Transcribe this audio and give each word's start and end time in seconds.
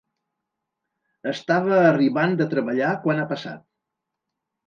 Estava 1.31 1.75
arribant 1.89 2.33
de 2.41 2.47
treballar 2.53 2.89
quan 3.05 3.21
ha 3.21 3.27
passat. 3.35 3.65